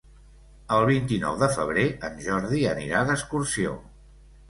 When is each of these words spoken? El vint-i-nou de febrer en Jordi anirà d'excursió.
El 0.77 0.85
vint-i-nou 0.91 1.37
de 1.45 1.51
febrer 1.59 1.85
en 2.09 2.19
Jordi 2.31 2.65
anirà 2.75 3.07
d'excursió. 3.11 3.81